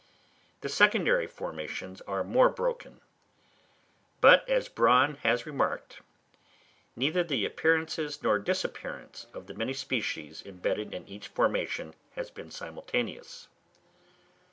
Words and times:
The 0.61 0.67
secondary 0.69 1.27
formations 1.27 2.01
are 2.07 2.23
more 2.23 2.49
broken; 2.49 3.01
but, 4.19 4.49
as 4.49 4.67
Bronn 4.67 5.17
has 5.17 5.45
remarked, 5.45 6.01
neither 6.95 7.23
the 7.23 7.45
appearance 7.45 7.99
nor 8.23 8.39
disappearance 8.39 9.27
of 9.31 9.45
the 9.45 9.53
many 9.53 9.73
species 9.73 10.41
embedded 10.43 10.91
in 10.91 11.07
each 11.07 11.27
formation 11.27 11.93
has 12.15 12.31
been 12.31 12.49
simultaneous. 12.49 13.47